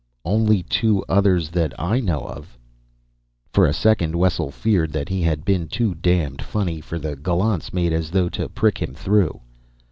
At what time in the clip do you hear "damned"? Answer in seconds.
5.93-6.41